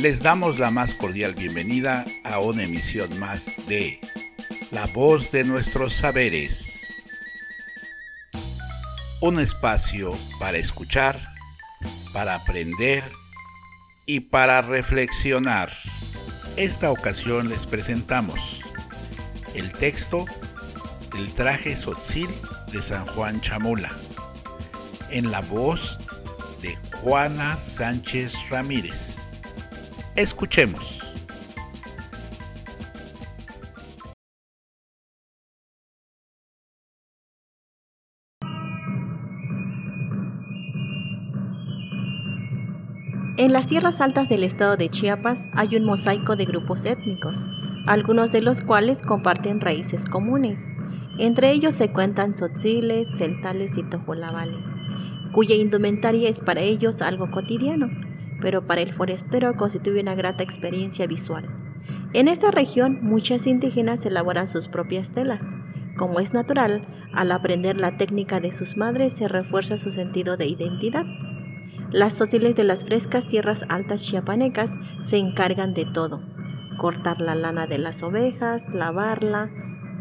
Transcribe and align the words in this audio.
Les 0.00 0.22
damos 0.22 0.58
la 0.58 0.70
más 0.70 0.94
cordial 0.94 1.34
bienvenida 1.34 2.06
a 2.24 2.38
una 2.38 2.62
emisión 2.62 3.18
más 3.18 3.50
de 3.68 4.00
La 4.70 4.86
voz 4.86 5.30
de 5.30 5.44
nuestros 5.44 5.92
saberes. 5.92 7.02
Un 9.20 9.38
espacio 9.38 10.16
para 10.38 10.56
escuchar, 10.56 11.20
para 12.14 12.36
aprender 12.36 13.04
y 14.06 14.20
para 14.20 14.62
reflexionar. 14.62 15.70
Esta 16.56 16.90
ocasión 16.90 17.50
les 17.50 17.66
presentamos 17.66 18.62
el 19.52 19.70
texto 19.70 20.24
del 21.12 21.30
traje 21.34 21.76
sotzil 21.76 22.30
de 22.72 22.80
San 22.80 23.04
Juan 23.04 23.42
Chamula, 23.42 23.92
en 25.10 25.30
la 25.30 25.42
voz 25.42 25.98
de 26.62 26.74
Juana 27.02 27.54
Sánchez 27.56 28.34
Ramírez. 28.48 29.19
Escuchemos. 30.20 31.00
En 43.38 43.54
las 43.54 43.66
tierras 43.66 44.02
altas 44.02 44.28
del 44.28 44.44
estado 44.44 44.76
de 44.76 44.90
Chiapas 44.90 45.48
hay 45.54 45.76
un 45.76 45.84
mosaico 45.84 46.36
de 46.36 46.44
grupos 46.44 46.84
étnicos, 46.84 47.46
algunos 47.86 48.30
de 48.30 48.42
los 48.42 48.60
cuales 48.60 49.00
comparten 49.00 49.62
raíces 49.62 50.04
comunes. 50.04 50.68
Entre 51.18 51.50
ellos 51.50 51.74
se 51.74 51.92
cuentan 51.92 52.34
tzotziles, 52.34 53.08
celtales 53.16 53.78
y 53.78 53.84
tojolabales, 53.84 54.66
cuya 55.32 55.54
indumentaria 55.54 56.28
es 56.28 56.42
para 56.42 56.60
ellos 56.60 57.00
algo 57.00 57.30
cotidiano 57.30 57.88
pero 58.40 58.66
para 58.66 58.80
el 58.80 58.92
forastero 58.92 59.56
constituye 59.56 60.00
una 60.00 60.14
grata 60.14 60.42
experiencia 60.42 61.06
visual. 61.06 61.48
En 62.12 62.28
esta 62.28 62.50
región 62.50 62.98
muchas 63.02 63.46
indígenas 63.46 64.04
elaboran 64.04 64.48
sus 64.48 64.68
propias 64.68 65.12
telas. 65.12 65.54
Como 65.96 66.18
es 66.18 66.32
natural, 66.32 66.86
al 67.12 67.30
aprender 67.32 67.80
la 67.80 67.96
técnica 67.96 68.40
de 68.40 68.52
sus 68.52 68.76
madres 68.76 69.12
se 69.12 69.28
refuerza 69.28 69.78
su 69.78 69.90
sentido 69.90 70.36
de 70.36 70.46
identidad. 70.46 71.06
Las 71.92 72.14
sociles 72.14 72.54
de 72.54 72.64
las 72.64 72.84
frescas 72.84 73.26
tierras 73.26 73.64
altas 73.68 74.04
chiapanecas 74.04 74.78
se 75.00 75.18
encargan 75.18 75.74
de 75.74 75.84
todo. 75.84 76.20
Cortar 76.78 77.20
la 77.20 77.34
lana 77.34 77.66
de 77.66 77.78
las 77.78 78.02
ovejas, 78.02 78.68
lavarla, 78.72 79.50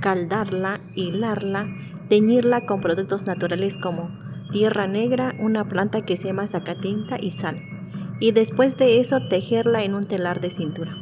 caldarla, 0.00 0.80
hilarla, 0.94 1.68
teñirla 2.08 2.66
con 2.66 2.80
productos 2.80 3.26
naturales 3.26 3.76
como 3.76 4.10
tierra 4.52 4.86
negra, 4.86 5.34
una 5.38 5.68
planta 5.68 6.02
que 6.02 6.16
se 6.16 6.28
llama 6.28 6.46
zacatinta 6.46 7.18
y 7.20 7.30
sal 7.30 7.75
y 8.20 8.32
después 8.32 8.76
de 8.76 9.00
eso 9.00 9.28
tejerla 9.28 9.82
en 9.82 9.94
un 9.94 10.04
telar 10.04 10.40
de 10.40 10.50
cintura. 10.50 10.96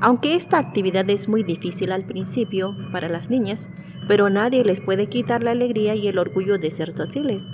Aunque 0.00 0.34
esta 0.34 0.58
actividad 0.58 1.08
es 1.10 1.28
muy 1.28 1.44
difícil 1.44 1.92
al 1.92 2.04
principio 2.04 2.76
para 2.90 3.08
las 3.08 3.30
niñas, 3.30 3.70
pero 4.08 4.30
nadie 4.30 4.64
les 4.64 4.80
puede 4.80 5.08
quitar 5.08 5.44
la 5.44 5.52
alegría 5.52 5.94
y 5.94 6.08
el 6.08 6.18
orgullo 6.18 6.58
de 6.58 6.70
ser 6.70 6.92
tzotziles. 6.92 7.50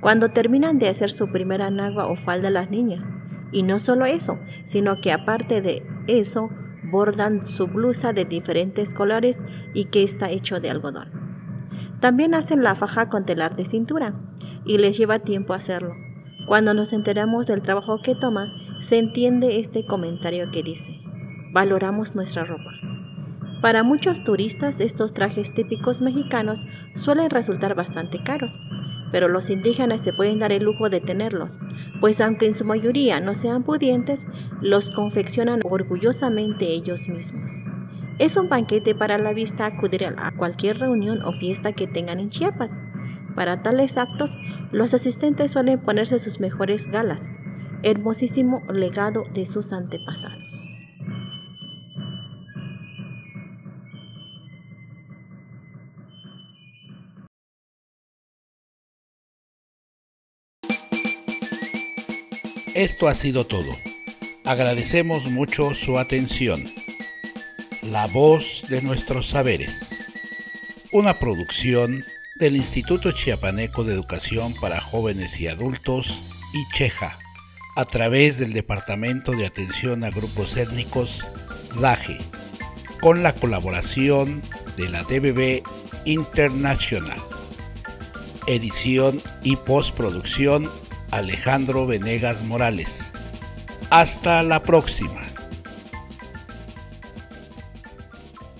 Cuando 0.00 0.30
terminan 0.30 0.78
de 0.78 0.88
hacer 0.88 1.10
su 1.10 1.32
primera 1.32 1.70
nagua 1.70 2.06
o 2.06 2.14
falda 2.14 2.50
las 2.50 2.70
niñas, 2.70 3.08
y 3.50 3.64
no 3.64 3.80
solo 3.80 4.04
eso, 4.04 4.38
sino 4.64 5.00
que 5.00 5.10
aparte 5.10 5.60
de 5.60 5.82
eso, 6.06 6.50
bordan 6.84 7.44
su 7.44 7.66
blusa 7.66 8.12
de 8.12 8.24
diferentes 8.24 8.94
colores 8.94 9.44
y 9.74 9.86
que 9.86 10.04
está 10.04 10.30
hecho 10.30 10.60
de 10.60 10.70
algodón. 10.70 11.10
También 12.00 12.34
hacen 12.34 12.62
la 12.62 12.76
faja 12.76 13.08
con 13.08 13.26
telar 13.26 13.56
de 13.56 13.64
cintura, 13.64 14.14
y 14.64 14.78
les 14.78 14.96
lleva 14.96 15.18
tiempo 15.18 15.52
hacerlo 15.52 15.96
cuando 16.48 16.72
nos 16.72 16.94
enteramos 16.94 17.46
del 17.46 17.60
trabajo 17.60 18.00
que 18.00 18.14
toma, 18.14 18.54
se 18.80 18.98
entiende 18.98 19.60
este 19.60 19.84
comentario 19.84 20.50
que 20.50 20.62
dice, 20.62 20.98
valoramos 21.52 22.14
nuestra 22.14 22.44
ropa. 22.44 22.70
Para 23.60 23.82
muchos 23.82 24.24
turistas 24.24 24.80
estos 24.80 25.12
trajes 25.12 25.52
típicos 25.52 26.00
mexicanos 26.00 26.64
suelen 26.94 27.28
resultar 27.28 27.74
bastante 27.74 28.22
caros, 28.22 28.58
pero 29.12 29.28
los 29.28 29.50
indígenas 29.50 30.00
se 30.00 30.14
pueden 30.14 30.38
dar 30.38 30.52
el 30.52 30.64
lujo 30.64 30.88
de 30.88 31.02
tenerlos, 31.02 31.60
pues 32.00 32.18
aunque 32.22 32.46
en 32.46 32.54
su 32.54 32.64
mayoría 32.64 33.20
no 33.20 33.34
sean 33.34 33.62
pudientes, 33.62 34.26
los 34.62 34.90
confeccionan 34.90 35.60
orgullosamente 35.64 36.68
ellos 36.68 37.10
mismos. 37.10 37.50
Es 38.18 38.38
un 38.38 38.48
banquete 38.48 38.94
para 38.94 39.18
la 39.18 39.34
vista 39.34 39.66
acudir 39.66 40.06
a 40.06 40.32
cualquier 40.32 40.78
reunión 40.78 41.22
o 41.22 41.32
fiesta 41.32 41.72
que 41.74 41.86
tengan 41.86 42.20
en 42.20 42.30
Chiapas. 42.30 42.72
Para 43.38 43.62
tales 43.62 43.96
actos, 43.98 44.36
los 44.72 44.94
asistentes 44.94 45.52
suelen 45.52 45.78
ponerse 45.78 46.18
sus 46.18 46.40
mejores 46.40 46.88
galas, 46.88 47.22
hermosísimo 47.84 48.64
legado 48.68 49.22
de 49.32 49.46
sus 49.46 49.72
antepasados. 49.72 50.80
Esto 62.74 63.06
ha 63.06 63.14
sido 63.14 63.46
todo. 63.46 63.70
Agradecemos 64.44 65.26
mucho 65.26 65.74
su 65.74 66.00
atención. 66.00 66.64
La 67.82 68.08
voz 68.08 68.64
de 68.68 68.82
nuestros 68.82 69.28
saberes. 69.28 69.94
Una 70.90 71.20
producción 71.20 72.02
del 72.38 72.56
Instituto 72.56 73.10
Chiapaneco 73.10 73.82
de 73.82 73.94
Educación 73.94 74.54
para 74.60 74.80
Jóvenes 74.80 75.40
y 75.40 75.48
Adultos, 75.48 76.22
ICHEJA, 76.54 77.18
a 77.76 77.84
través 77.84 78.38
del 78.38 78.52
Departamento 78.52 79.32
de 79.32 79.46
Atención 79.46 80.04
a 80.04 80.10
Grupos 80.10 80.56
Étnicos, 80.56 81.26
DAGE, 81.80 82.18
con 83.00 83.22
la 83.22 83.34
colaboración 83.34 84.42
de 84.76 84.88
la 84.88 85.02
DBB 85.02 85.62
International. 86.04 87.20
Edición 88.46 89.20
y 89.42 89.56
postproducción 89.56 90.70
Alejandro 91.10 91.86
Venegas 91.86 92.44
Morales. 92.44 93.12
Hasta 93.90 94.42
la 94.42 94.62
próxima. 94.62 95.27